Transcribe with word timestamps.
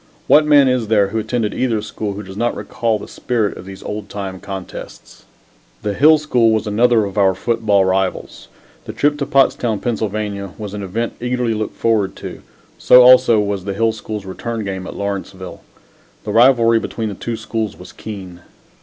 What 0.25 0.47
man 0.47 0.67
is 0.67 0.87
there 0.87 1.09
who 1.09 1.19
attended 1.19 1.53
either 1.53 1.79
school 1.79 2.13
who 2.13 2.23
does 2.23 2.35
not 2.35 2.55
recall 2.55 2.97
the 2.97 3.07
spirit 3.07 3.55
of 3.55 3.67
those 3.67 3.83
old 3.83 4.09
time 4.09 4.39
contests? 4.39 5.25
The 5.83 5.93
Hill 5.93 6.17
School 6.17 6.49
was 6.49 6.65
another 6.65 7.05
of 7.05 7.19
our 7.19 7.35
football 7.35 7.85
rivals. 7.85 8.47
The 8.85 8.93
trip 8.93 9.15
to 9.19 9.27
Pottstown, 9.27 9.79
Pa., 9.79 9.91
was 10.57 10.73
an 10.73 10.81
event 10.81 11.13
eagerly 11.21 11.53
looked 11.53 11.75
forward 11.77 12.15
to 12.15 12.41
so 12.79 13.03
also 13.03 13.39
was 13.39 13.65
the 13.65 13.75
Hill 13.75 13.91
School's 13.91 14.25
return 14.25 14.65
game 14.65 14.87
at 14.87 14.95
Lawrenceville. 14.95 15.61
The 16.23 16.31
rivalry 16.31 16.79
between 16.79 17.09
the 17.09 17.13
two 17.13 17.37
schools 17.37 17.77
was 17.77 17.91
keen. 17.91 18.39